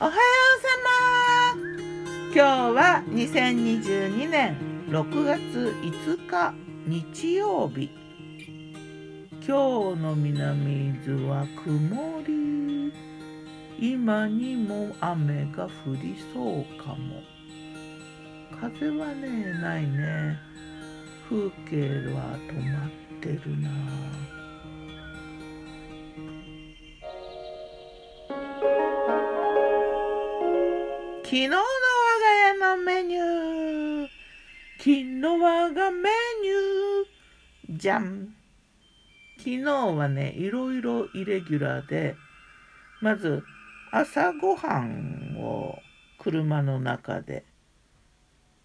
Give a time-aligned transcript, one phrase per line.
[0.00, 0.68] おはようさ
[1.54, 1.60] ま。
[2.26, 2.40] 今日
[2.72, 4.56] は2022年
[4.90, 6.54] 6月5日
[6.86, 7.90] 日曜日。
[9.44, 12.92] 今日の南伊豆は曇り。
[13.80, 17.20] 今にも雨が降りそうかも。
[18.60, 20.38] 風はねないね。
[21.28, 22.90] 風景は止まっ
[23.20, 23.68] てるな。
[31.28, 34.08] 昨日の我が家のメニュー。
[34.78, 36.08] 昨日我がメ
[36.42, 37.78] ニュー。
[37.78, 38.34] じゃん
[39.36, 42.16] 昨日はねいろいろイレギュラーで
[43.02, 43.42] まず
[43.92, 45.76] 朝ごはんを
[46.18, 47.44] 車の中で、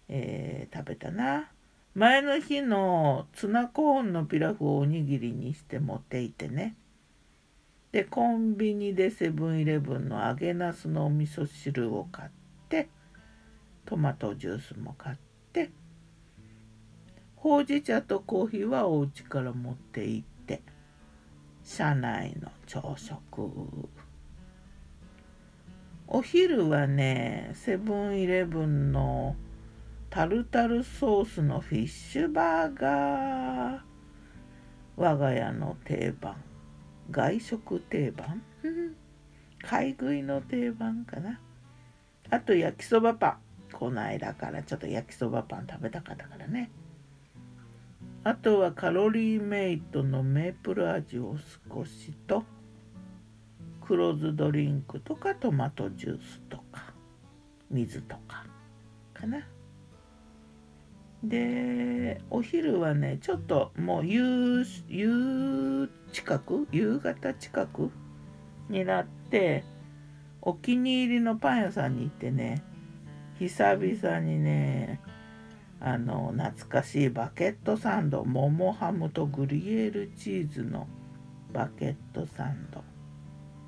[0.08, 1.50] えー、食べたな。
[1.94, 6.76] 前の日のツナコーンのピラフをおにぎりにして持っていてね。
[7.92, 12.43] でコンビニでセブンイレブンの揚げなすのお味噌汁を買って
[13.84, 15.16] トマトジュースも買っ
[15.52, 15.70] て
[17.36, 20.62] ほうじ茶とコーヒーはお家から持って行って
[21.62, 23.50] 車内の朝食。
[26.06, 29.36] お昼はねセブンイレブンの
[30.10, 33.80] タルタルソースのフィッシュバーガー
[34.96, 36.36] 我が家の定番。
[37.10, 38.42] 外食定番？
[39.62, 41.40] 買い食いの定番かな。
[42.30, 43.43] あと焼きそばパン。
[43.78, 46.70] この間からちょっと焼きそばパン食べたかったからね。
[48.22, 51.36] あとはカロリーメイトのメープル味を
[51.70, 52.44] 少しと
[53.82, 56.94] 黒酢ドリンクとかトマトジュースとか
[57.70, 58.46] 水とか
[59.12, 59.46] かな。
[61.22, 67.90] でお昼はねちょっともう夕夕近く夕方近く
[68.68, 69.64] になって
[70.40, 72.62] お気に入りのパン屋さんに行ってね
[73.38, 75.00] 久々にね
[75.80, 80.86] あの懐かしいバケットサンド桃ハムとグリエールチーズの
[81.52, 82.82] バケットサンド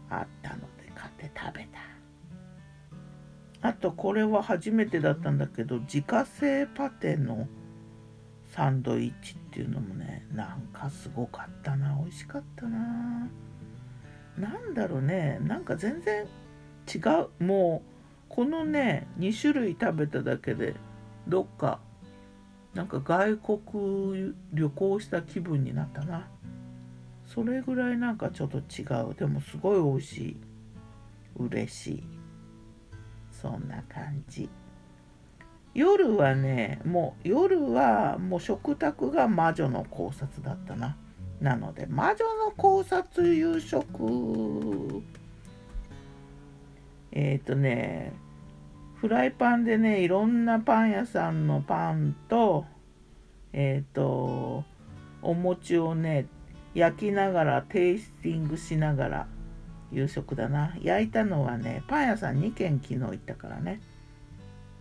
[0.08, 1.80] あったので買って食べた。
[3.68, 7.48] あとこれは初めてだったんだけど自家製パテの
[8.46, 11.98] サンドイッチっていうのもねなんかすごかったな。
[12.00, 13.28] 美味しかったな。
[14.38, 15.38] なんだろうね。
[15.42, 16.26] なんか全然
[16.94, 16.98] 違
[17.40, 17.44] う。
[17.44, 17.95] もう
[18.28, 20.74] このね2種類食べただけで
[21.28, 21.80] どっか
[22.74, 26.28] なんか外国旅行した気分になったな。
[27.26, 29.14] それぐらいなんかちょっと違う。
[29.14, 30.36] でもすごい美味しい。
[31.38, 32.04] 嬉しい。
[33.30, 34.48] そんな感じ。
[35.74, 40.96] 夜はねもう夜はもう食卓が魔女の考察だったな。
[41.40, 45.02] なので魔女の考察夕食
[47.18, 48.12] えっ、ー、とね
[48.96, 52.66] フライパンでねいろんなパン屋さんのパンと
[53.54, 54.64] えっ、ー、と
[55.22, 56.26] お餅をね
[56.74, 59.26] 焼きながらテイスティングしながら
[59.90, 60.76] 夕食だな。
[60.82, 63.80] 焼いたのはねパン屋さん2軒昨日行ったからね。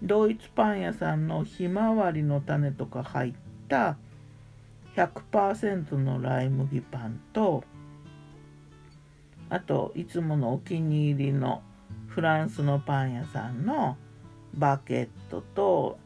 [0.04, 3.34] ドイツパン屋さんのひまわりの種とか入っ
[3.70, 3.96] た
[4.98, 7.64] 100%のライ麦パンと
[9.50, 11.62] あといつものお気に入りの
[12.16, 13.98] フランスのパン屋さんの
[14.54, 16.00] バケットと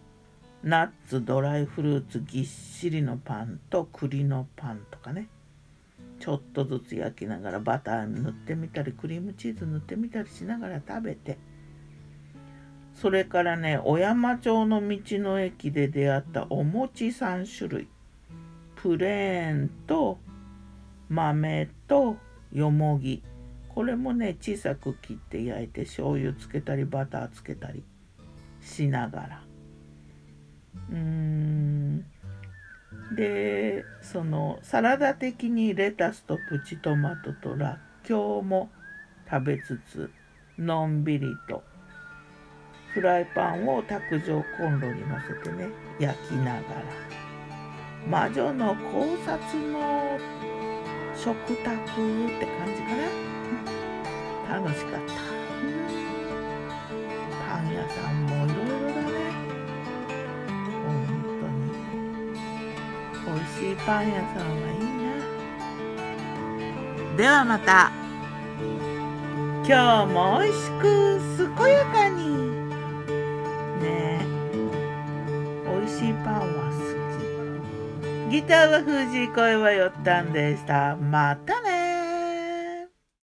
[0.64, 5.30] ナッツドライフルーツぎっしりのパンと栗のパンとかね。
[6.20, 11.38] ちょっとずつ焼きながらバター塗ってみたりクリームチーズ塗ってみたりしながら食べて。
[12.96, 17.88] それからね小山町の道の駅で出会ったお餅3種類。
[18.78, 20.18] プレーンと
[21.08, 22.18] 豆と
[22.52, 23.22] よもぎ。
[23.70, 27.84] これもね小さく切って焼いて醤油つけたりバターつけたり
[28.62, 29.44] しながら。
[30.92, 32.06] うーん。
[33.16, 38.70] でそのサラダ的にレタスとプチトマトとらっきょうも
[39.30, 40.12] 食べつつ
[40.58, 41.64] のんびりと
[42.94, 45.70] フライパンを卓上コンロにのせてね
[46.00, 47.20] 焼きながら。
[48.08, 50.18] 魔女の考察の
[51.16, 51.76] 食卓っ
[52.40, 53.39] て感じかな。
[54.50, 55.14] 楽しかった。
[57.48, 59.14] パン屋さんもいろいろだね。
[60.84, 60.90] 本
[61.40, 61.70] 当に。
[63.28, 64.84] 美味しいパン屋さんはいい
[67.12, 67.16] な。
[67.16, 67.92] ではまた。
[69.68, 70.84] 今日も美味しく
[71.56, 72.20] 健やかに。
[73.82, 73.86] ね。
[75.64, 76.78] 美味しいパンは好
[78.28, 78.32] き。
[78.32, 80.96] ギターは藤井声はよったんでした。
[80.96, 81.59] また。